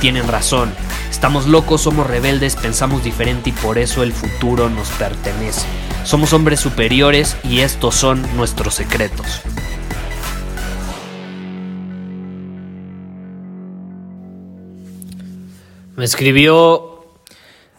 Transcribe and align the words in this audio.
tienen 0.00 0.26
razón. 0.26 0.72
Estamos 1.10 1.46
locos, 1.46 1.82
somos 1.82 2.06
rebeldes, 2.06 2.56
pensamos 2.56 3.04
diferente 3.04 3.50
y 3.50 3.52
por 3.52 3.78
eso 3.78 4.02
el 4.02 4.12
futuro 4.12 4.70
nos 4.70 4.88
pertenece. 4.90 5.66
Somos 6.04 6.32
hombres 6.32 6.58
superiores 6.60 7.36
y 7.44 7.60
estos 7.60 7.94
son 7.94 8.24
nuestros 8.36 8.74
secretos. 8.74 9.42
Me 15.96 16.06
escribió 16.06 17.04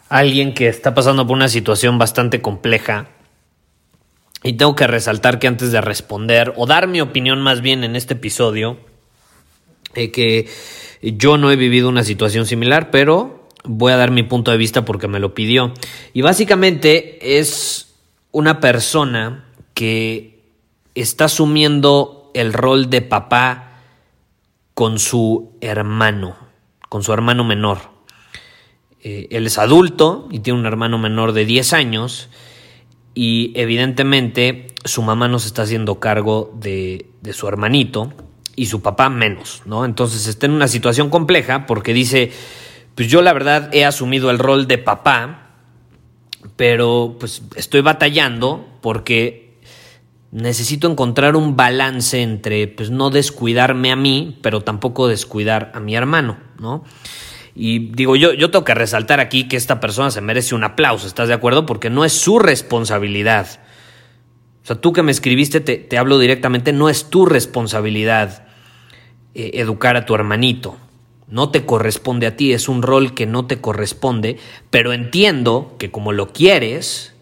alguien 0.08 0.54
que 0.54 0.68
está 0.68 0.94
pasando 0.94 1.26
por 1.26 1.36
una 1.36 1.48
situación 1.48 1.98
bastante 1.98 2.40
compleja. 2.40 3.08
Y 4.44 4.54
tengo 4.54 4.76
que 4.76 4.86
resaltar 4.86 5.38
que 5.38 5.48
antes 5.48 5.72
de 5.72 5.80
responder, 5.80 6.52
o 6.56 6.66
dar 6.66 6.86
mi 6.86 7.00
opinión 7.00 7.40
más 7.40 7.60
bien 7.60 7.82
en 7.82 7.96
este 7.96 8.14
episodio, 8.14 8.78
eh, 9.94 10.10
que 10.10 10.48
yo 11.02 11.36
no 11.36 11.50
he 11.50 11.56
vivido 11.56 11.88
una 11.88 12.04
situación 12.04 12.46
similar, 12.46 12.90
pero 12.90 13.48
voy 13.64 13.92
a 13.92 13.96
dar 13.96 14.10
mi 14.10 14.22
punto 14.22 14.50
de 14.50 14.56
vista 14.56 14.84
porque 14.84 15.08
me 15.08 15.20
lo 15.20 15.34
pidió. 15.34 15.72
Y 16.12 16.22
básicamente 16.22 17.38
es 17.38 17.94
una 18.30 18.60
persona 18.60 19.44
que 19.74 20.40
está 20.94 21.24
asumiendo 21.24 22.30
el 22.34 22.52
rol 22.52 22.88
de 22.88 23.02
papá 23.02 23.80
con 24.74 24.98
su 24.98 25.52
hermano, 25.60 26.36
con 26.88 27.02
su 27.02 27.12
hermano 27.12 27.44
menor. 27.44 27.78
Eh, 29.02 29.26
él 29.30 29.46
es 29.46 29.58
adulto 29.58 30.28
y 30.30 30.38
tiene 30.38 30.60
un 30.60 30.66
hermano 30.66 30.98
menor 30.98 31.32
de 31.32 31.44
10 31.44 31.72
años 31.72 32.28
y 33.14 33.52
evidentemente 33.56 34.68
su 34.84 35.02
mamá 35.02 35.28
no 35.28 35.38
se 35.40 35.48
está 35.48 35.62
haciendo 35.62 35.98
cargo 35.98 36.52
de, 36.58 37.06
de 37.20 37.32
su 37.32 37.48
hermanito 37.48 38.12
y 38.56 38.66
su 38.66 38.82
papá 38.82 39.08
menos, 39.08 39.62
¿no? 39.64 39.84
Entonces 39.84 40.26
está 40.26 40.46
en 40.46 40.52
una 40.52 40.68
situación 40.68 41.10
compleja 41.10 41.66
porque 41.66 41.94
dice, 41.94 42.32
pues 42.94 43.08
yo 43.08 43.22
la 43.22 43.32
verdad 43.32 43.70
he 43.72 43.84
asumido 43.84 44.30
el 44.30 44.38
rol 44.38 44.66
de 44.66 44.78
papá, 44.78 45.50
pero 46.56 47.16
pues 47.18 47.42
estoy 47.56 47.80
batallando 47.80 48.66
porque 48.80 49.60
necesito 50.32 50.90
encontrar 50.90 51.36
un 51.36 51.56
balance 51.56 52.20
entre 52.22 52.66
pues 52.68 52.90
no 52.90 53.10
descuidarme 53.10 53.92
a 53.92 53.96
mí, 53.96 54.38
pero 54.42 54.62
tampoco 54.62 55.08
descuidar 55.08 55.72
a 55.74 55.80
mi 55.80 55.94
hermano, 55.94 56.38
¿no? 56.58 56.84
Y 57.54 57.90
digo, 57.90 58.16
yo, 58.16 58.32
yo 58.32 58.50
tengo 58.50 58.64
que 58.64 58.74
resaltar 58.74 59.20
aquí 59.20 59.46
que 59.46 59.56
esta 59.56 59.78
persona 59.78 60.10
se 60.10 60.22
merece 60.22 60.54
un 60.54 60.64
aplauso, 60.64 61.06
¿estás 61.06 61.28
de 61.28 61.34
acuerdo? 61.34 61.66
Porque 61.66 61.90
no 61.90 62.04
es 62.04 62.14
su 62.14 62.38
responsabilidad. 62.38 63.60
O 64.62 64.66
sea, 64.66 64.76
tú 64.76 64.92
que 64.92 65.02
me 65.02 65.12
escribiste, 65.12 65.60
te, 65.60 65.98
hablo 65.98 66.18
directamente, 66.18 66.72
no 66.72 66.88
es 66.88 67.10
tu 67.10 67.26
responsabilidad 67.26 68.41
eh, 69.34 69.52
educar 69.54 69.96
a 69.96 70.06
tu 70.06 70.14
hermanito. 70.14 70.76
No 71.28 71.50
te 71.50 71.64
corresponde 71.64 72.26
a 72.26 72.36
ti, 72.36 72.52
es 72.52 72.68
un 72.68 72.82
rol 72.82 73.14
que 73.14 73.26
no 73.26 73.46
te 73.46 73.60
corresponde, 73.60 74.38
pero 74.70 74.92
entiendo 74.92 75.76
que 75.78 75.90
como 75.90 76.12
lo 76.12 76.32
quieres, 76.32 77.14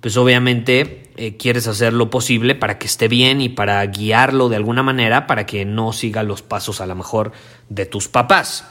pues 0.00 0.16
obviamente 0.16 1.10
eh, 1.16 1.36
quieres 1.36 1.66
hacer 1.66 1.92
lo 1.92 2.10
posible 2.10 2.54
para 2.54 2.78
que 2.78 2.86
esté 2.86 3.08
bien 3.08 3.40
y 3.40 3.48
para 3.48 3.84
guiarlo 3.86 4.48
de 4.48 4.56
alguna 4.56 4.82
manera 4.82 5.26
para 5.26 5.46
que 5.46 5.64
no 5.64 5.92
siga 5.92 6.22
los 6.22 6.42
pasos 6.42 6.80
a 6.80 6.86
lo 6.86 6.94
mejor 6.94 7.32
de 7.68 7.86
tus 7.86 8.08
papás. 8.08 8.64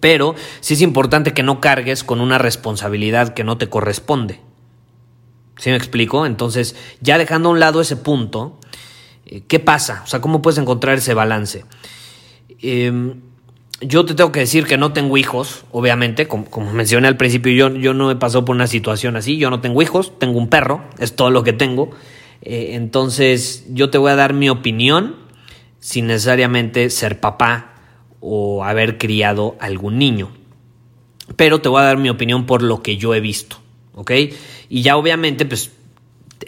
Pero 0.00 0.34
sí 0.60 0.74
es 0.74 0.80
importante 0.80 1.34
que 1.34 1.42
no 1.42 1.60
cargues 1.60 2.04
con 2.04 2.20
una 2.20 2.38
responsabilidad 2.38 3.34
que 3.34 3.44
no 3.44 3.58
te 3.58 3.68
corresponde. 3.68 4.40
¿Sí 5.58 5.70
me 5.70 5.76
explico? 5.76 6.26
Entonces, 6.26 6.74
ya 7.00 7.18
dejando 7.18 7.48
a 7.48 7.52
un 7.52 7.60
lado 7.60 7.80
ese 7.80 7.96
punto, 7.96 8.58
¿qué 9.48 9.58
pasa? 9.60 10.02
O 10.04 10.06
sea, 10.06 10.20
¿cómo 10.20 10.42
puedes 10.42 10.58
encontrar 10.58 10.98
ese 10.98 11.14
balance? 11.14 11.64
Em, 12.60 13.20
yo 13.80 14.04
te 14.06 14.14
tengo 14.14 14.32
que 14.32 14.40
decir 14.40 14.66
que 14.66 14.78
no 14.78 14.92
tengo 14.92 15.16
hijos, 15.16 15.64
obviamente, 15.70 16.26
como, 16.28 16.72
mencioné 16.72 17.08
al 17.08 17.16
principio, 17.16 17.52
yo, 17.52 17.76
yo, 17.76 17.92
no 17.92 18.10
he 18.10 18.16
pasado 18.16 18.44
por 18.44 18.56
una 18.56 18.66
situación 18.66 19.16
así, 19.16 19.36
yo 19.36 19.50
no 19.50 19.60
tengo 19.60 19.82
hijos, 19.82 20.18
tengo 20.18 20.38
un 20.38 20.48
perro, 20.48 20.84
es 20.98 21.14
todo 21.14 21.30
lo 21.30 21.42
que 21.42 21.52
tengo. 21.52 21.90
Eh, 22.42 22.70
entonces, 22.72 23.66
yo 23.68 23.90
te 23.90 23.98
voy 23.98 24.12
a 24.12 24.16
dar 24.16 24.32
mi 24.32 24.48
opinión 24.48 25.16
sin 25.80 26.06
necesariamente 26.06 26.88
ser 26.90 27.20
papá 27.20 27.74
o 28.20 28.64
haber 28.64 28.98
criado 28.98 29.56
algún 29.60 29.98
niño. 29.98 30.32
Pero 31.36 31.60
te 31.60 31.68
voy 31.68 31.80
a 31.80 31.84
dar 31.84 31.98
mi 31.98 32.08
opinión 32.08 32.46
por 32.46 32.62
lo 32.62 32.82
que 32.82 32.96
yo 32.96 33.14
he 33.14 33.20
visto, 33.20 33.58
¿ok? 33.94 34.12
Y 34.68 34.82
ya 34.82 34.96
obviamente, 34.96 35.44
pues 35.44 35.72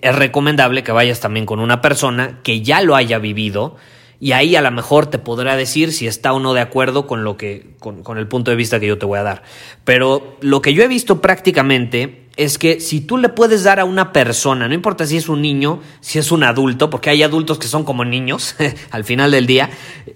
es 0.00 0.14
recomendable 0.14 0.82
que 0.82 0.92
vayas 0.92 1.20
también 1.20 1.46
con 1.46 1.60
una 1.60 1.80
persona 1.80 2.40
que 2.42 2.62
ya 2.62 2.82
lo 2.82 2.96
haya 2.96 3.18
vivido 3.18 3.76
y 4.20 4.32
ahí 4.32 4.56
a 4.56 4.62
lo 4.62 4.70
mejor 4.70 5.06
te 5.06 5.18
podrá 5.18 5.56
decir 5.56 5.92
si 5.92 6.06
está 6.06 6.32
o 6.32 6.40
no 6.40 6.52
de 6.52 6.60
acuerdo 6.60 7.06
con 7.06 7.22
lo 7.22 7.36
que 7.36 7.74
con, 7.78 8.02
con, 8.02 8.18
el 8.18 8.26
punto 8.26 8.50
de 8.50 8.56
vista 8.56 8.80
que 8.80 8.88
yo 8.88 8.98
te 8.98 9.06
voy 9.06 9.18
a 9.18 9.22
dar. 9.22 9.42
Pero 9.84 10.36
lo 10.40 10.60
que 10.60 10.74
yo 10.74 10.82
he 10.82 10.88
visto 10.88 11.20
prácticamente 11.20 12.28
es 12.36 12.58
que 12.58 12.80
si 12.80 13.00
tú 13.00 13.16
le 13.16 13.28
puedes 13.28 13.64
dar 13.64 13.80
a 13.80 13.84
una 13.84 14.12
persona, 14.12 14.68
no 14.68 14.74
importa 14.74 15.06
si 15.06 15.16
es 15.16 15.28
un 15.28 15.42
niño, 15.42 15.80
si 16.00 16.18
es 16.18 16.30
un 16.30 16.44
adulto, 16.44 16.90
porque 16.90 17.10
hay 17.10 17.22
adultos 17.22 17.58
que 17.58 17.66
son 17.66 17.84
como 17.84 18.04
niños 18.04 18.56
al 18.90 19.04
final 19.04 19.30
del 19.30 19.46
día, 19.46 19.70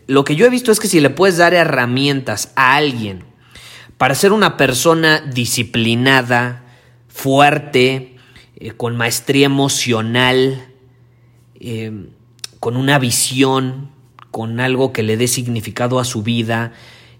lo 0.07 0.25
que 0.25 0.37
yo 0.37 0.47
he 0.47 0.51
visto 0.51 0.73
es 0.73 0.81
que 0.81 0.89
si 0.89 1.01
le 1.01 1.11
puedes 1.11 1.37
dar 1.37 1.55
herramientas 1.55 2.53
a 2.55 2.77
alguien 2.77 3.25
para 3.99 4.15
ser 4.15 4.33
una 4.33 4.57
persona 4.57 5.21
disciplinada, 5.21 6.65
fuerte, 7.09 8.12
eh, 8.63 8.71
con 8.77 8.97
maestría 8.97 9.47
emocional, 9.47 10.69
eh, 11.59 12.07
con 12.61 12.77
una 12.77 13.01
visión, 13.01 13.91
con 14.31 14.61
algo 14.61 14.93
que 14.93 15.03
le 15.03 15.17
dé 15.17 15.27
significado 15.27 15.99
a 15.99 16.05
su 16.05 16.23
vida, 16.23 16.73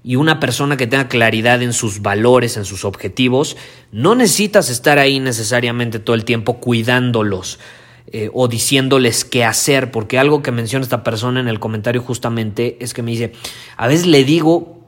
y 0.05 0.15
una 0.15 0.39
persona 0.39 0.77
que 0.77 0.87
tenga 0.87 1.09
claridad 1.09 1.61
en 1.61 1.73
sus 1.73 2.01
valores, 2.01 2.57
en 2.57 2.65
sus 2.65 2.85
objetivos, 2.85 3.57
no 3.91 4.15
necesitas 4.15 4.71
estar 4.71 5.01
ahí 5.01 5.19
necesariamente 5.19 5.99
todo 5.99 6.15
el 6.15 6.25
tiempo 6.25 6.61
cuidándolos 6.61 7.59
eh, 8.07 8.31
o 8.33 8.47
diciéndoles 8.47 9.25
qué 9.25 9.45
hacer, 9.45 9.91
porque 9.91 10.21
algo 10.21 10.43
que 10.43 10.53
menciona 10.53 10.85
esta 10.85 11.03
persona 11.03 11.41
en 11.41 11.49
el 11.49 11.59
comentario 11.59 12.03
justamente 12.03 12.77
es 12.79 12.95
que 12.95 13.03
me 13.03 13.11
dice, 13.11 13.33
a 13.77 13.89
veces 13.89 14.07
le 14.07 14.23
digo 14.23 14.79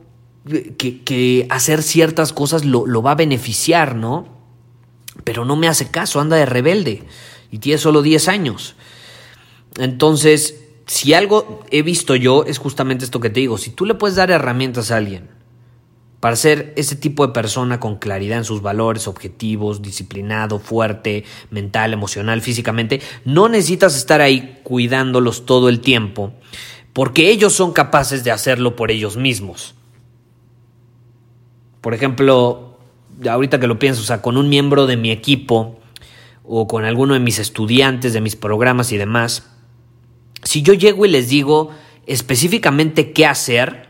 que, 0.79 1.49
hacer 1.51 1.83
ciertas 1.83 2.33
cosas 2.33 2.65
lo, 2.65 2.87
lo 2.87 3.03
va 3.03 3.13
a 3.13 3.17
beneficiar, 3.17 3.97
¿no? 3.97 4.34
Pero 5.25 5.45
no 5.45 5.57
me 5.57 5.69
hace 5.69 5.91
caso, 5.91 6.21
anda 6.21 6.37
de 6.37 6.47
rebelde 6.47 7.05
y 7.51 7.59
tiene 7.59 7.79
solo 7.79 8.03
10 8.03 8.29
años. 8.29 8.77
Entonces, 9.77 10.65
si 10.87 11.15
algo 11.15 11.65
he 11.71 11.83
visto 11.83 12.15
yo 12.15 12.45
es 12.45 12.59
justamente 12.59 13.05
esto 13.05 13.21
que 13.21 13.31
te 13.31 13.41
digo, 13.41 13.59
si 13.59 13.71
tú 13.71 13.87
le 13.87 13.95
puedes 13.95 14.17
dar 14.17 14.31
herramientas 14.31 14.91
a 14.91 14.97
alguien 14.97 15.31
para 16.21 16.37
ser 16.37 16.73
ese 16.77 16.97
tipo 16.97 17.27
de 17.27 17.35
persona 17.35 17.81
con 17.81 17.97
claridad 17.97 18.39
en 18.39 18.45
sus 18.45 18.63
valores, 18.63 19.09
objetivos, 19.09 19.83
disciplinado, 19.83 20.59
fuerte, 20.59 21.25
mental, 21.51 21.93
emocional, 21.93 22.41
físicamente, 22.41 23.03
no 23.27 23.49
necesitas 23.49 23.95
estar 23.95 24.23
ahí 24.23 24.59
cuidándolos 24.63 25.45
todo 25.45 25.69
el 25.69 25.81
tiempo, 25.81 26.33
porque 26.95 27.29
ellos 27.29 27.53
son 27.53 27.73
capaces 27.73 28.25
de 28.25 28.31
hacerlo 28.31 28.75
por 28.75 28.91
ellos 28.91 29.19
mismos. 29.19 29.75
Por 31.83 31.93
ejemplo, 31.93 32.74
ahorita 33.29 33.61
que 33.61 33.67
lo 33.67 33.79
pienso, 33.79 34.03
o 34.03 34.05
sea, 34.05 34.23
con 34.23 34.37
un 34.37 34.49
miembro 34.49 34.87
de 34.87 34.97
mi 34.97 35.11
equipo 35.11 35.79
o 36.45 36.67
con 36.67 36.85
alguno 36.85 37.15
de 37.15 37.21
mis 37.21 37.39
estudiantes, 37.39 38.13
de 38.13 38.21
mis 38.21 38.37
programas 38.37 38.93
y 38.93 38.97
demás, 38.97 39.51
si 40.43 40.63
yo 40.63 40.75
llego 40.75 41.07
y 41.07 41.11
les 41.11 41.29
digo 41.29 41.71
específicamente 42.07 43.13
qué 43.13 43.27
hacer, 43.27 43.89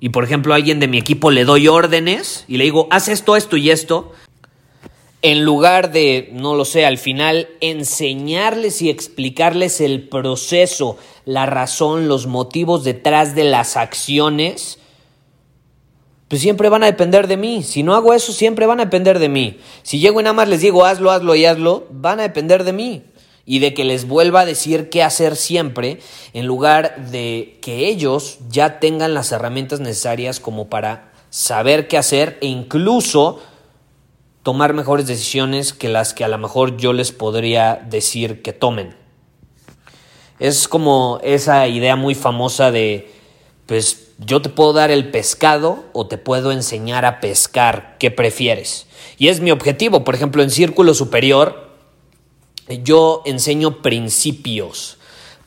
y 0.00 0.08
por 0.08 0.24
ejemplo 0.24 0.54
a 0.54 0.56
alguien 0.56 0.80
de 0.80 0.88
mi 0.88 0.98
equipo 0.98 1.30
le 1.30 1.44
doy 1.44 1.68
órdenes 1.68 2.44
y 2.48 2.56
le 2.56 2.64
digo, 2.64 2.88
haz 2.90 3.08
esto, 3.08 3.36
esto 3.36 3.56
y 3.56 3.70
esto, 3.70 4.12
en 5.22 5.44
lugar 5.44 5.92
de, 5.92 6.30
no 6.32 6.54
lo 6.54 6.64
sé, 6.64 6.86
al 6.86 6.96
final 6.96 7.48
enseñarles 7.60 8.80
y 8.80 8.88
explicarles 8.88 9.82
el 9.82 10.08
proceso, 10.08 10.96
la 11.26 11.44
razón, 11.44 12.08
los 12.08 12.26
motivos 12.26 12.84
detrás 12.84 13.34
de 13.34 13.44
las 13.44 13.76
acciones, 13.76 14.79
pues 16.30 16.42
siempre 16.42 16.68
van 16.68 16.84
a 16.84 16.86
depender 16.86 17.26
de 17.26 17.36
mí. 17.36 17.64
Si 17.64 17.82
no 17.82 17.96
hago 17.96 18.14
eso, 18.14 18.32
siempre 18.32 18.64
van 18.64 18.78
a 18.78 18.84
depender 18.84 19.18
de 19.18 19.28
mí. 19.28 19.58
Si 19.82 19.98
llego 19.98 20.20
y 20.20 20.22
nada 20.22 20.32
más 20.32 20.46
les 20.46 20.60
digo 20.60 20.84
hazlo, 20.84 21.10
hazlo 21.10 21.34
y 21.34 21.44
hazlo, 21.44 21.88
van 21.90 22.20
a 22.20 22.22
depender 22.22 22.62
de 22.62 22.72
mí. 22.72 23.02
Y 23.44 23.58
de 23.58 23.74
que 23.74 23.82
les 23.82 24.06
vuelva 24.06 24.42
a 24.42 24.44
decir 24.44 24.90
qué 24.90 25.02
hacer 25.02 25.34
siempre, 25.34 25.98
en 26.32 26.46
lugar 26.46 27.10
de 27.10 27.58
que 27.60 27.88
ellos 27.88 28.38
ya 28.48 28.78
tengan 28.78 29.12
las 29.12 29.32
herramientas 29.32 29.80
necesarias 29.80 30.38
como 30.38 30.68
para 30.68 31.10
saber 31.30 31.88
qué 31.88 31.98
hacer 31.98 32.38
e 32.40 32.46
incluso 32.46 33.40
tomar 34.44 34.72
mejores 34.72 35.08
decisiones 35.08 35.72
que 35.72 35.88
las 35.88 36.14
que 36.14 36.22
a 36.22 36.28
lo 36.28 36.38
mejor 36.38 36.76
yo 36.76 36.92
les 36.92 37.10
podría 37.10 37.74
decir 37.74 38.40
que 38.40 38.52
tomen. 38.52 38.94
Es 40.38 40.68
como 40.68 41.18
esa 41.24 41.66
idea 41.66 41.96
muy 41.96 42.14
famosa 42.14 42.70
de, 42.70 43.10
pues 43.66 44.09
yo 44.24 44.42
te 44.42 44.48
puedo 44.50 44.72
dar 44.72 44.90
el 44.90 45.10
pescado 45.10 45.84
o 45.92 46.06
te 46.06 46.18
puedo 46.18 46.52
enseñar 46.52 47.04
a 47.04 47.20
pescar, 47.20 47.96
¿qué 47.98 48.10
prefieres? 48.10 48.86
Y 49.18 49.28
es 49.28 49.40
mi 49.40 49.50
objetivo, 49.50 50.04
por 50.04 50.14
ejemplo, 50.14 50.42
en 50.42 50.50
círculo 50.50 50.94
superior 50.94 51.70
yo 52.78 53.22
enseño 53.24 53.82
principios, 53.82 54.98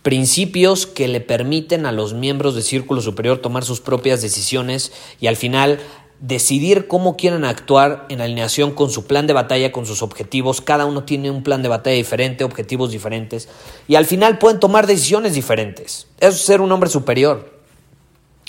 principios 0.02 0.86
que 0.86 1.08
le 1.08 1.22
permiten 1.22 1.86
a 1.86 1.92
los 1.92 2.14
miembros 2.14 2.56
de 2.56 2.62
círculo 2.62 3.02
superior 3.02 3.38
tomar 3.40 3.64
sus 3.64 3.80
propias 3.80 4.22
decisiones 4.22 4.92
y 5.22 5.28
al 5.28 5.38
final 5.38 5.80
decidir 6.20 6.88
cómo 6.88 7.18
quieren 7.18 7.46
actuar 7.46 8.06
en 8.10 8.22
alineación 8.22 8.72
con 8.72 8.90
su 8.90 9.06
plan 9.06 9.28
de 9.28 9.34
batalla, 9.34 9.72
con 9.72 9.86
sus 9.86 10.02
objetivos. 10.02 10.62
Cada 10.62 10.86
uno 10.86 11.04
tiene 11.04 11.32
un 11.32 11.44
plan 11.44 11.62
de 11.62 11.70
batalla 11.70 11.96
diferente, 11.96 12.44
objetivos 12.44 12.92
diferentes 12.92 13.50
y 13.88 13.96
al 13.96 14.06
final 14.06 14.38
pueden 14.38 14.60
tomar 14.60 14.88
decisiones 14.88 15.34
diferentes. 15.34 16.08
Eso 16.20 16.36
es 16.36 16.42
ser 16.42 16.62
un 16.62 16.72
hombre 16.72 16.90
superior. 16.90 17.53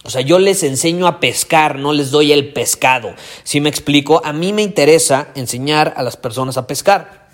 O 0.05 0.11
sea, 0.11 0.21
yo 0.21 0.39
les 0.39 0.63
enseño 0.63 1.07
a 1.07 1.19
pescar, 1.19 1.79
no 1.79 1.93
les 1.95 2.11
doy 2.11 2.33
el 2.33 2.53
pescado. 2.53 3.15
Si 3.43 3.61
me 3.61 3.71
explico, 3.71 4.21
a 4.25 4.35
mí 4.35 4.53
me 4.53 4.63
interesa 4.63 5.29
enseñar 5.35 5.95
a 5.97 6.03
las 6.03 6.19
personas 6.19 6.59
a 6.59 6.67
pescar. 6.67 7.29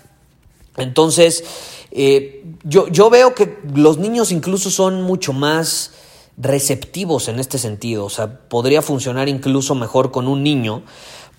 Entonces, 0.77 1.43
eh, 1.91 2.45
yo, 2.63 2.87
yo 2.87 3.09
veo 3.09 3.35
que 3.35 3.59
los 3.73 3.97
niños 3.97 4.31
incluso 4.31 4.71
son 4.71 5.01
mucho 5.01 5.33
más 5.33 5.91
receptivos 6.37 7.27
en 7.27 7.39
este 7.39 7.57
sentido. 7.57 8.05
O 8.05 8.09
sea, 8.09 8.39
podría 8.47 8.81
funcionar 8.81 9.27
incluso 9.27 9.75
mejor 9.75 10.11
con 10.11 10.29
un 10.29 10.41
niño. 10.41 10.83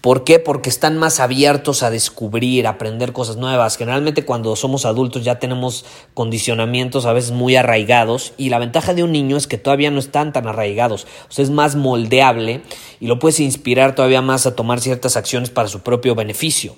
¿Por 0.03 0.25
qué? 0.25 0.41
Porque 0.41 0.69
están 0.69 0.99
más 0.99 1.21
abiertos 1.21 1.85
a 1.85 1.91
descubrir, 1.91 2.67
a 2.67 2.71
aprender 2.71 3.13
cosas 3.13 3.37
nuevas. 3.37 3.77
Generalmente 3.77 4.25
cuando 4.25 4.57
somos 4.57 4.85
adultos 4.85 5.23
ya 5.23 5.39
tenemos 5.39 5.85
condicionamientos 6.13 7.07
a 7.07 7.13
veces 7.13 7.31
muy 7.31 7.55
arraigados 7.55 8.33
y 8.37 8.49
la 8.49 8.59
ventaja 8.59 8.95
de 8.95 9.05
un 9.05 9.13
niño 9.13 9.37
es 9.37 9.47
que 9.47 9.59
todavía 9.59 9.93
no 9.93 10.01
están 10.01 10.33
tan 10.33 10.49
arraigados. 10.49 11.07
O 11.29 11.33
sea, 11.33 11.45
es 11.45 11.51
más 11.51 11.77
moldeable 11.77 12.63
y 12.99 13.07
lo 13.07 13.21
puedes 13.21 13.39
inspirar 13.39 13.95
todavía 13.95 14.23
más 14.23 14.45
a 14.45 14.57
tomar 14.57 14.81
ciertas 14.81 15.17
acciones 15.17 15.51
para 15.51 15.69
su 15.69 15.83
propio 15.83 16.17
beneficio. 16.17 16.75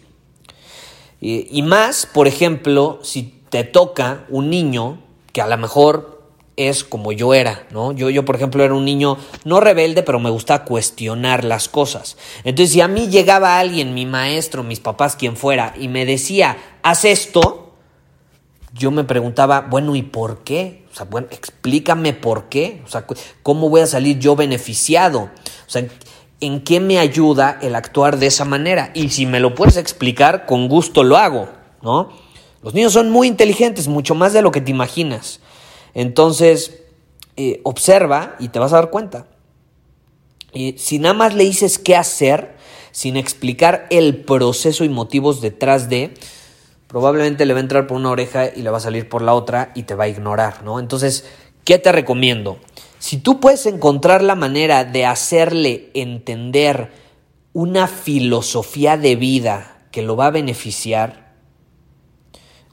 Y, 1.26 1.62
más, 1.62 2.04
por 2.04 2.28
ejemplo, 2.28 2.98
si 3.02 3.40
te 3.48 3.64
toca 3.64 4.26
un 4.28 4.50
niño 4.50 4.98
que 5.32 5.40
a 5.40 5.46
lo 5.46 5.56
mejor 5.56 6.13
es 6.56 6.84
como 6.84 7.12
yo 7.12 7.34
era, 7.34 7.66
¿no? 7.70 7.92
Yo, 7.92 8.10
yo, 8.10 8.24
por 8.24 8.36
ejemplo, 8.36 8.62
era 8.62 8.74
un 8.74 8.84
niño 8.84 9.18
no 9.44 9.60
rebelde, 9.60 10.02
pero 10.02 10.20
me 10.20 10.30
gusta 10.30 10.64
cuestionar 10.64 11.44
las 11.44 11.68
cosas. 11.68 12.16
Entonces, 12.44 12.72
si 12.72 12.80
a 12.80 12.88
mí 12.88 13.08
llegaba 13.08 13.58
alguien, 13.58 13.94
mi 13.94 14.06
maestro, 14.06 14.62
mis 14.62 14.80
papás, 14.80 15.16
quien 15.16 15.36
fuera, 15.36 15.74
y 15.78 15.88
me 15.88 16.06
decía, 16.06 16.56
haz 16.82 17.04
esto, 17.04 17.74
yo 18.72 18.90
me 18.90 19.04
preguntaba, 19.04 19.62
bueno, 19.62 19.94
¿y 19.96 20.02
por 20.02 20.42
qué? 20.44 20.84
O 20.92 20.96
sea, 20.96 21.06
bueno, 21.06 21.28
explícame 21.30 22.12
por 22.12 22.48
qué. 22.48 22.82
O 22.84 22.88
sea, 22.88 23.04
¿cómo 23.42 23.68
voy 23.68 23.80
a 23.80 23.86
salir 23.86 24.18
yo 24.18 24.36
beneficiado? 24.36 25.30
O 25.66 25.70
sea, 25.70 25.86
¿en 26.40 26.60
qué 26.62 26.80
me 26.80 26.98
ayuda 26.98 27.58
el 27.62 27.74
actuar 27.74 28.18
de 28.18 28.26
esa 28.26 28.44
manera? 28.44 28.90
Y 28.94 29.10
si 29.10 29.26
me 29.26 29.40
lo 29.40 29.54
puedes 29.54 29.76
explicar, 29.76 30.46
con 30.46 30.68
gusto 30.68 31.02
lo 31.02 31.16
hago, 31.16 31.48
¿no? 31.82 32.10
Los 32.62 32.74
niños 32.74 32.92
son 32.92 33.10
muy 33.10 33.28
inteligentes, 33.28 33.88
mucho 33.88 34.14
más 34.14 34.32
de 34.32 34.42
lo 34.42 34.50
que 34.50 34.60
te 34.60 34.70
imaginas. 34.70 35.40
Entonces, 35.94 36.82
eh, 37.36 37.60
observa 37.64 38.36
y 38.38 38.48
te 38.48 38.58
vas 38.58 38.72
a 38.72 38.76
dar 38.76 38.90
cuenta. 38.90 39.26
Y 40.52 40.76
si 40.78 40.98
nada 40.98 41.14
más 41.14 41.34
le 41.34 41.44
dices 41.44 41.78
qué 41.78 41.96
hacer, 41.96 42.54
sin 42.92 43.16
explicar 43.16 43.86
el 43.90 44.18
proceso 44.18 44.84
y 44.84 44.88
motivos 44.88 45.40
detrás 45.40 45.88
de, 45.88 46.14
probablemente 46.86 47.44
le 47.44 47.54
va 47.54 47.58
a 47.58 47.62
entrar 47.62 47.88
por 47.88 47.96
una 47.96 48.10
oreja 48.10 48.46
y 48.54 48.62
le 48.62 48.70
va 48.70 48.76
a 48.76 48.80
salir 48.80 49.08
por 49.08 49.22
la 49.22 49.34
otra 49.34 49.72
y 49.74 49.82
te 49.82 49.96
va 49.96 50.04
a 50.04 50.08
ignorar, 50.08 50.62
¿no? 50.62 50.78
Entonces, 50.78 51.24
¿qué 51.64 51.78
te 51.78 51.90
recomiendo? 51.90 52.58
Si 53.00 53.16
tú 53.16 53.40
puedes 53.40 53.66
encontrar 53.66 54.22
la 54.22 54.36
manera 54.36 54.84
de 54.84 55.06
hacerle 55.06 55.90
entender 55.94 56.92
una 57.52 57.88
filosofía 57.88 58.96
de 58.96 59.16
vida 59.16 59.86
que 59.90 60.02
lo 60.02 60.14
va 60.14 60.26
a 60.26 60.30
beneficiar, 60.30 61.23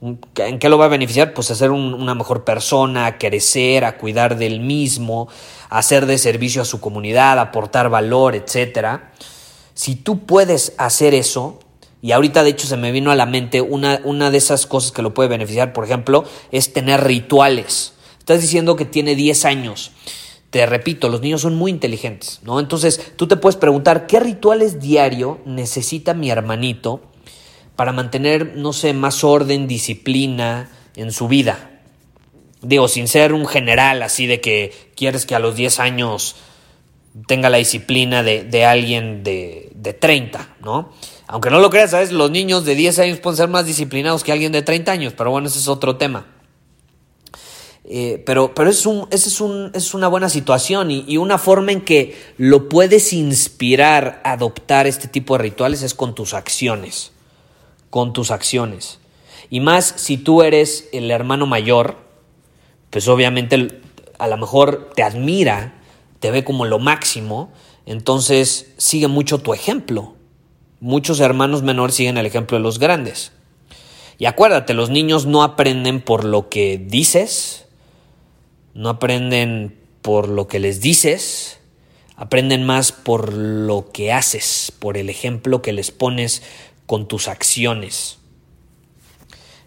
¿En 0.01 0.57
qué 0.57 0.67
lo 0.67 0.79
va 0.79 0.85
a 0.85 0.87
beneficiar? 0.89 1.35
Pues 1.35 1.51
a 1.51 1.55
ser 1.55 1.69
una 1.69 2.15
mejor 2.15 2.43
persona, 2.43 3.05
a 3.05 3.17
crecer, 3.19 3.85
a 3.85 3.97
cuidar 3.97 4.35
del 4.35 4.59
mismo, 4.59 5.27
a 5.69 5.77
hacer 5.77 6.07
de 6.07 6.17
servicio 6.17 6.63
a 6.63 6.65
su 6.65 6.81
comunidad, 6.81 7.37
aportar 7.37 7.89
valor, 7.89 8.35
etc. 8.35 9.01
Si 9.75 9.95
tú 9.95 10.25
puedes 10.25 10.73
hacer 10.77 11.13
eso, 11.13 11.59
y 12.01 12.13
ahorita 12.13 12.43
de 12.43 12.49
hecho 12.49 12.65
se 12.65 12.77
me 12.77 12.91
vino 12.91 13.11
a 13.11 13.15
la 13.15 13.27
mente 13.27 13.61
una, 13.61 14.01
una 14.03 14.31
de 14.31 14.39
esas 14.39 14.65
cosas 14.65 14.91
que 14.91 15.03
lo 15.03 15.13
puede 15.13 15.29
beneficiar, 15.29 15.71
por 15.71 15.85
ejemplo, 15.85 16.25
es 16.51 16.73
tener 16.73 17.03
rituales. 17.03 17.93
Estás 18.17 18.41
diciendo 18.41 18.75
que 18.75 18.85
tiene 18.85 19.15
10 19.15 19.45
años. 19.45 19.91
Te 20.49 20.65
repito, 20.65 21.09
los 21.09 21.21
niños 21.21 21.41
son 21.41 21.55
muy 21.55 21.69
inteligentes, 21.69 22.39
¿no? 22.41 22.59
Entonces 22.59 23.13
tú 23.17 23.27
te 23.27 23.37
puedes 23.37 23.55
preguntar, 23.55 24.07
¿qué 24.07 24.19
rituales 24.19 24.79
diario 24.79 25.39
necesita 25.45 26.15
mi 26.15 26.31
hermanito 26.31 27.10
para 27.81 27.93
mantener, 27.93 28.57
no 28.57 28.73
sé, 28.73 28.93
más 28.93 29.23
orden, 29.23 29.67
disciplina 29.67 30.69
en 30.95 31.11
su 31.11 31.27
vida. 31.27 31.81
Digo, 32.61 32.87
sin 32.87 33.07
ser 33.07 33.33
un 33.33 33.47
general 33.47 34.03
así 34.03 34.27
de 34.27 34.39
que 34.39 34.71
quieres 34.95 35.25
que 35.25 35.33
a 35.33 35.39
los 35.39 35.55
10 35.55 35.79
años 35.79 36.35
tenga 37.25 37.49
la 37.49 37.57
disciplina 37.57 38.21
de, 38.21 38.65
alguien 38.65 39.23
de, 39.23 39.71
de 39.73 39.93
30, 39.93 40.57
¿no? 40.63 40.91
Aunque 41.25 41.49
no 41.49 41.57
lo 41.57 41.71
creas, 41.71 41.89
¿sabes? 41.89 42.11
Los 42.11 42.29
niños 42.29 42.65
de 42.65 42.75
10 42.75 42.99
años 42.99 43.17
pueden 43.17 43.37
ser 43.37 43.49
más 43.49 43.65
disciplinados 43.65 44.23
que 44.23 44.31
alguien 44.31 44.51
de 44.51 44.61
30 44.61 44.91
años, 44.91 45.13
pero 45.17 45.31
bueno, 45.31 45.47
ese 45.47 45.57
es 45.57 45.67
otro 45.67 45.97
tema. 45.97 46.27
Eh, 47.85 48.21
pero 48.27 48.53
pero 48.53 48.69
es, 48.69 48.85
un, 48.85 49.07
es, 49.09 49.41
un, 49.41 49.71
es 49.73 49.95
una 49.95 50.07
buena 50.07 50.29
situación 50.29 50.91
y, 50.91 51.03
y, 51.07 51.17
una 51.17 51.39
forma 51.39 51.71
en 51.71 51.81
que 51.81 52.15
lo 52.37 52.69
puedes 52.69 53.11
inspirar 53.11 54.21
a 54.23 54.33
adoptar 54.33 54.85
este 54.85 55.07
tipo 55.07 55.35
de 55.35 55.41
rituales 55.41 55.81
es 55.81 55.95
con 55.95 56.13
tus 56.13 56.35
acciones 56.35 57.11
con 57.91 58.13
tus 58.13 58.31
acciones. 58.31 58.97
Y 59.51 59.59
más 59.59 59.93
si 59.97 60.17
tú 60.17 60.41
eres 60.41 60.89
el 60.93 61.11
hermano 61.11 61.45
mayor, 61.45 61.97
pues 62.89 63.07
obviamente 63.07 63.81
a 64.17 64.27
lo 64.27 64.37
mejor 64.37 64.89
te 64.95 65.03
admira, 65.03 65.75
te 66.19 66.31
ve 66.31 66.43
como 66.43 66.65
lo 66.65 66.79
máximo, 66.79 67.51
entonces 67.85 68.73
sigue 68.77 69.07
mucho 69.07 69.37
tu 69.37 69.53
ejemplo. 69.53 70.15
Muchos 70.79 71.19
hermanos 71.19 71.61
menores 71.61 71.95
siguen 71.95 72.17
el 72.17 72.25
ejemplo 72.25 72.57
de 72.57 72.63
los 72.63 72.79
grandes. 72.79 73.33
Y 74.17 74.25
acuérdate, 74.25 74.73
los 74.73 74.89
niños 74.89 75.25
no 75.25 75.43
aprenden 75.43 75.99
por 76.01 76.23
lo 76.23 76.47
que 76.49 76.77
dices, 76.77 77.65
no 78.73 78.89
aprenden 78.89 79.79
por 80.01 80.29
lo 80.29 80.47
que 80.47 80.59
les 80.59 80.79
dices, 80.79 81.59
aprenden 82.15 82.63
más 82.63 82.91
por 82.91 83.33
lo 83.33 83.91
que 83.91 84.11
haces, 84.13 84.71
por 84.77 84.97
el 84.97 85.09
ejemplo 85.09 85.61
que 85.61 85.73
les 85.73 85.89
pones 85.89 86.43
con 86.91 87.07
tus 87.07 87.29
acciones. 87.29 88.17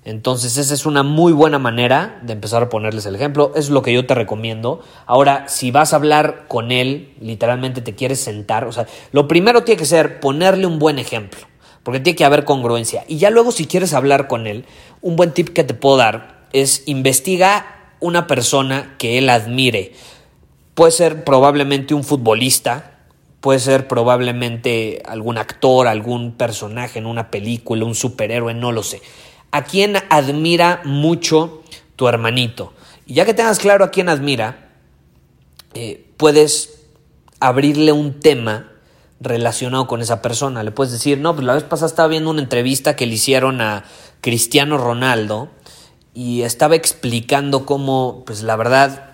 Entonces 0.05 0.59
esa 0.59 0.75
es 0.75 0.85
una 0.85 1.03
muy 1.03 1.33
buena 1.33 1.59
manera 1.59 2.21
de 2.23 2.35
empezar 2.35 2.63
a 2.63 2.69
ponerles 2.69 3.07
el 3.07 3.15
ejemplo. 3.15 3.53
Es 3.57 3.71
lo 3.71 3.81
que 3.81 3.95
yo 3.95 4.05
te 4.05 4.15
recomiendo. 4.15 4.83
Ahora, 5.07 5.49
si 5.49 5.71
vas 5.71 5.95
a 5.95 5.97
hablar 5.97 6.45
con 6.49 6.71
él, 6.71 7.15
literalmente 7.23 7.81
te 7.81 7.95
quieres 7.95 8.21
sentar, 8.21 8.67
o 8.67 8.73
sea, 8.73 8.87
lo 9.13 9.27
primero 9.27 9.65
tiene 9.65 9.79
que 9.79 9.87
ser 9.87 10.21
ponerle 10.21 10.67
un 10.67 10.79
buen 10.79 10.99
ejemplo, 10.99 11.41
porque 11.83 11.99
tiene 11.99 12.15
que 12.15 12.27
haber 12.27 12.45
congruencia. 12.45 13.07
Y 13.09 13.17
ya 13.17 13.31
luego 13.31 13.53
si 13.53 13.67
quieres 13.67 13.95
hablar 13.95 14.29
con 14.29 14.47
él, 14.47 14.67
un 15.01 15.17
buen 15.17 15.33
tip 15.33 15.49
que 15.49 15.65
te 15.65 15.73
puedo 15.73 15.97
dar 15.97 16.45
es 16.53 16.83
investiga 16.85 17.95
una 18.01 18.27
persona 18.27 18.97
que 18.99 19.17
él 19.17 19.31
admire. 19.31 19.95
Puede 20.75 20.93
ser 20.93 21.25
probablemente 21.25 21.95
un 21.95 22.05
futbolista, 22.05 22.94
Puede 23.45 23.59
ser 23.59 23.89
probablemente 23.89 25.03
algún 25.05 25.37
actor, 25.37 25.87
algún 25.87 26.33
personaje 26.33 26.99
en 26.99 27.05
una 27.05 27.31
película, 27.31 27.85
un 27.85 27.95
superhéroe, 27.95 28.55
no 28.55 28.73
lo 28.73 28.83
sé. 28.83 29.03
¿A 29.51 29.65
quién 29.65 29.97
admira 30.09 30.81
mucho 30.87 31.63
tu 31.95 32.09
hermanito? 32.09 32.73
Y 33.05 33.13
ya 33.13 33.27
que 33.27 33.35
tengas 33.35 33.59
claro 33.59 33.85
a 33.85 33.91
quién 33.91 34.09
admira, 34.09 34.71
eh, 35.75 36.07
puedes 36.17 36.87
abrirle 37.39 37.93
un 37.93 38.19
tema 38.19 38.73
relacionado 39.21 39.87
con 39.89 40.01
esa 40.01 40.23
persona. 40.23 40.63
Le 40.63 40.71
puedes 40.71 40.95
decir, 40.95 41.19
no, 41.19 41.35
pues 41.35 41.45
la 41.45 41.53
vez 41.53 41.65
pasada 41.65 41.89
estaba 41.89 42.09
viendo 42.09 42.31
una 42.31 42.41
entrevista 42.41 42.97
que 42.97 43.05
le 43.05 43.13
hicieron 43.13 43.61
a 43.61 43.85
Cristiano 44.23 44.79
Ronaldo 44.79 45.51
y 46.15 46.45
estaba 46.45 46.77
explicando 46.77 47.67
cómo, 47.67 48.23
pues 48.25 48.43
la 48.43 48.57
verdad, 48.57 49.14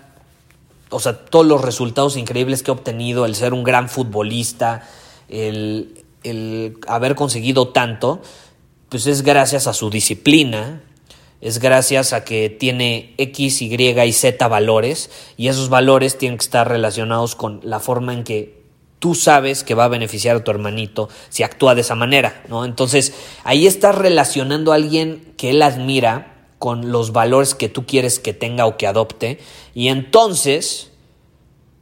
o 0.91 0.99
sea, 0.99 1.25
todos 1.25 1.45
los 1.45 1.61
resultados 1.61 2.17
increíbles 2.17 2.61
que 2.61 2.69
ha 2.69 2.73
obtenido, 2.73 3.25
el 3.25 3.35
ser 3.35 3.53
un 3.53 3.63
gran 3.63 3.89
futbolista, 3.89 4.87
el, 5.29 6.03
haber 6.87 7.15
conseguido 7.15 7.69
tanto, 7.69 8.21
pues 8.89 9.07
es 9.07 9.23
gracias 9.23 9.67
a 9.67 9.73
su 9.73 9.89
disciplina, 9.89 10.83
es 11.39 11.59
gracias 11.59 12.13
a 12.13 12.23
que 12.23 12.49
tiene 12.49 13.15
X, 13.17 13.61
Y 13.63 13.73
y 13.73 14.13
Z 14.13 14.47
valores 14.47 15.09
y 15.37 15.47
esos 15.47 15.69
valores 15.69 16.17
tienen 16.17 16.37
que 16.37 16.43
estar 16.43 16.69
relacionados 16.69 17.35
con 17.35 17.61
la 17.63 17.79
forma 17.79 18.13
en 18.13 18.23
que 18.23 18.61
tú 18.99 19.15
sabes 19.15 19.63
que 19.63 19.73
va 19.73 19.85
a 19.85 19.87
beneficiar 19.87 20.35
a 20.35 20.43
tu 20.43 20.51
hermanito 20.51 21.09
si 21.29 21.41
actúa 21.41 21.73
de 21.73 21.81
esa 21.81 21.95
manera, 21.95 22.43
¿no? 22.47 22.65
Entonces, 22.65 23.13
ahí 23.43 23.65
estás 23.65 23.95
relacionando 23.95 24.71
a 24.71 24.75
alguien 24.75 25.33
que 25.37 25.49
él 25.49 25.63
admira 25.63 26.30
con 26.61 26.91
los 26.91 27.11
valores 27.11 27.55
que 27.55 27.69
tú 27.69 27.87
quieres 27.87 28.19
que 28.19 28.35
tenga 28.35 28.67
o 28.67 28.77
que 28.77 28.85
adopte 28.85 29.39
y 29.73 29.87
entonces 29.87 30.91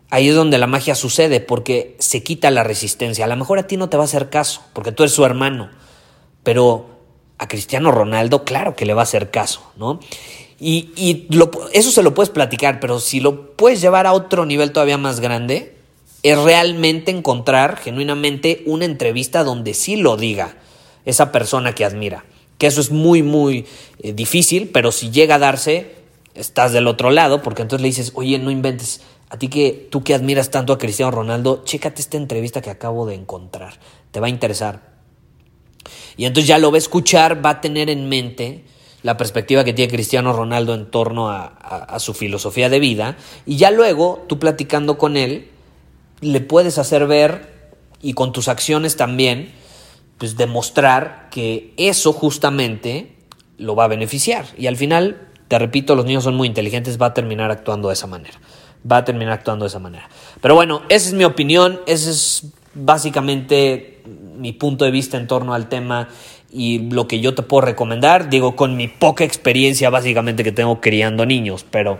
ahí 0.10 0.30
es 0.30 0.36
donde 0.36 0.58
la 0.58 0.68
magia 0.68 0.96
sucede 0.96 1.42
porque 1.42 1.98
se 2.00 2.24
quita 2.24 2.50
la 2.50 2.64
resistencia. 2.64 3.26
A 3.26 3.28
lo 3.28 3.36
mejor 3.36 3.60
a 3.60 3.68
ti 3.68 3.76
no 3.76 3.90
te 3.90 3.98
va 3.98 4.04
a 4.04 4.06
hacer 4.06 4.30
caso 4.30 4.62
porque 4.72 4.94
tú 4.94 5.04
eres 5.04 5.12
su 5.12 5.26
hermano, 5.26 5.70
pero 6.44 6.86
a 7.40 7.50
Cristiano 7.50 7.92
Ronaldo 7.92 8.46
claro 8.46 8.78
que 8.78 8.86
le 8.86 8.94
va 8.94 9.02
a 9.02 9.04
hacer 9.04 9.32
caso, 9.32 9.70
¿no? 9.76 10.00
Y, 10.62 11.28
eso 11.74 11.92
se 11.92 12.02
lo 12.02 12.14
puedes 12.14 12.30
platicar, 12.30 12.80
pero 12.80 13.02
si 13.02 13.20
lo 13.20 13.58
puedes 13.58 13.82
llevar 13.82 14.08
a 14.08 14.14
otro 14.14 14.46
nivel 14.46 14.72
todavía 14.72 14.98
más 14.98 15.20
grande, 15.20 15.76
es 16.24 16.38
realmente 16.42 17.12
encontrar 17.12 17.76
genuinamente 17.76 18.64
una 18.66 18.86
entrevista 18.86 19.44
donde 19.44 19.74
sí 19.74 19.98
lo 19.98 20.16
diga 20.16 20.56
esa 21.04 21.34
persona 21.34 21.76
que 21.76 21.84
admira. 21.84 22.24
Que 22.60 22.68
eso 22.68 22.80
es 22.80 22.92
muy, 22.92 23.24
muy 23.24 23.66
eh, 24.04 24.14
difícil, 24.14 24.70
pero 24.72 24.92
si 24.92 25.10
llega 25.10 25.36
a 25.36 25.40
darse, 25.40 25.96
estás 26.36 26.72
del 26.72 26.86
otro 26.86 27.10
lado, 27.10 27.42
porque 27.42 27.64
entonces 27.64 27.82
le 27.82 27.88
dices, 27.88 28.12
oye, 28.14 28.38
no 28.38 28.52
inventes, 28.52 29.02
a 29.30 29.38
ti 29.38 29.48
que 29.48 29.88
tú 29.90 30.04
que 30.04 30.14
admiras 30.14 30.52
tanto 30.52 30.74
a 30.74 30.78
Cristiano 30.78 31.10
Ronaldo, 31.10 31.64
chécate 31.66 32.02
esta 32.02 32.18
entrevista 32.18 32.62
que 32.62 32.70
acabo 32.70 33.08
de 33.08 33.16
encontrar, 33.16 33.80
te 34.12 34.20
va 34.20 34.28
a 34.28 34.30
interesar. 34.30 34.94
Y 36.16 36.26
entonces 36.26 36.48
ya 36.48 36.60
lo 36.60 36.70
va 36.70 36.76
a 36.76 36.78
escuchar, 36.78 37.44
va 37.44 37.50
a 37.50 37.62
tener 37.62 37.90
en 37.90 38.08
mente 38.08 38.66
la 39.02 39.18
perspectiva 39.18 39.64
que 39.64 39.74
tiene 39.74 39.92
Cristiano 39.92 40.34
Ronaldo 40.34 40.76
en 40.76 40.92
torno 40.92 41.30
a 41.30 41.98
su 42.00 42.14
filosofía 42.14 42.70
de 42.70 42.80
vida, 42.80 43.16
y 43.46 43.56
ya 43.56 43.72
luego 43.72 44.26
tú 44.28 44.38
platicando 44.38 44.98
con 44.98 45.16
él, 45.16 45.50
le 46.20 46.42
puedes 46.42 46.78
hacer 46.78 47.08
ver, 47.08 47.60
y 48.02 48.14
con 48.14 48.32
tus 48.32 48.48
acciones 48.48 48.96
también, 48.96 49.54
pues 50.20 50.38
demostrar 50.38 51.30
que 51.32 51.74
eso 51.78 52.14
justamente 52.14 53.16
lo 53.58 53.76
va 53.76 53.86
a 53.86 53.88
beneficiar. 53.88 54.46
Y 54.58 54.68
al 54.68 54.76
final, 54.76 55.28
te 55.48 55.58
repito, 55.58 55.96
los 55.96 56.06
niños 56.06 56.26
son 56.26 56.36
muy 56.36 56.48
inteligentes, 56.48 57.02
va 57.02 57.08
a 57.08 57.14
terminar 57.14 57.50
actuando 57.50 57.88
de 57.88 57.94
esa 57.94 58.06
manera. 58.06 58.40
Va 58.90 58.98
a 58.98 59.06
terminar 59.06 59.34
actuando 59.34 59.66
de 59.66 59.70
esa 59.70 59.80
manera. 59.80 60.10
Pero 60.42 60.56
bueno, 60.56 60.82
esa 60.90 61.08
es 61.08 61.14
mi 61.14 61.24
opinión, 61.24 61.80
ese 61.88 62.12
es 62.12 62.52
básicamente 62.74 64.04
mi 64.38 64.52
punto 64.52 64.86
de 64.86 64.92
vista 64.92 65.18
en 65.18 65.26
torno 65.26 65.54
al 65.54 65.70
tema 65.70 66.10
y 66.52 66.80
lo 66.90 67.08
que 67.08 67.22
yo 67.22 67.34
te 67.34 67.42
puedo 67.42 67.62
recomendar. 67.62 68.30
Digo, 68.30 68.58
con 68.58 68.76
mi 68.76 68.90
poca 68.90 69.24
experiencia 69.24 69.90
básicamente 69.90 70.44
que 70.44 70.52
tengo 70.52 70.82
criando 70.82 71.26
niños, 71.26 71.66
pero 71.70 72.00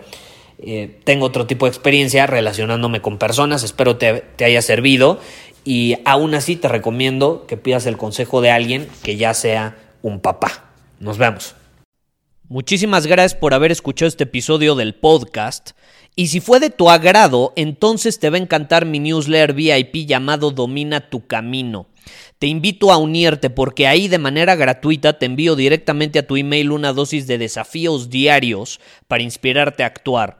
eh, 0.62 1.00
tengo 1.06 1.26
otro 1.26 1.48
tipo 1.48 1.66
de 1.66 1.70
experiencia 1.70 2.28
relacionándome 2.28 3.02
con 3.02 3.18
personas, 3.18 3.64
espero 3.64 3.96
te, 3.96 4.26
te 4.36 4.44
haya 4.44 4.62
servido 4.62 5.20
y 5.64 5.98
aún 6.06 6.34
así 6.34 6.56
te 6.56 6.68
recomiendo 6.68 7.46
que 7.48 7.58
pidas 7.58 7.86
el 7.86 7.98
consejo 7.98 8.42
de 8.42 8.52
alguien 8.52 8.88
que 9.04 9.18
ya 9.18 9.34
sea 9.34 9.78
un 10.02 10.20
papá. 10.20 10.72
Nos 11.00 11.18
vemos. 11.18 11.56
Muchísimas 12.48 13.06
gracias 13.06 13.40
por 13.40 13.54
haber 13.54 13.72
escuchado 13.72 14.08
este 14.08 14.24
episodio 14.24 14.74
del 14.76 14.96
podcast. 14.96 15.72
Y 16.16 16.28
si 16.28 16.40
fue 16.40 16.60
de 16.60 16.72
tu 16.72 16.90
agrado, 16.90 17.54
entonces 17.56 18.20
te 18.20 18.30
va 18.30 18.38
a 18.38 18.42
encantar 18.42 18.86
mi 18.86 19.00
newsletter 19.00 19.54
VIP 19.54 20.08
llamado 20.08 20.52
Domina 20.52 21.10
tu 21.10 21.28
Camino. 21.28 21.88
Te 22.40 22.48
invito 22.48 22.92
a 22.92 22.98
unirte 22.98 23.50
porque 23.50 23.86
ahí 23.86 24.08
de 24.08 24.18
manera 24.18 24.56
gratuita 24.56 25.20
te 25.20 25.28
envío 25.28 25.56
directamente 25.56 26.20
a 26.20 26.26
tu 26.26 26.38
email 26.38 26.72
una 26.72 26.92
dosis 26.92 27.28
de 27.28 27.38
desafíos 27.38 28.10
diarios 28.10 28.80
para 29.08 29.24
inspirarte 29.24 29.84
a 29.84 29.88
actuar. 29.88 30.40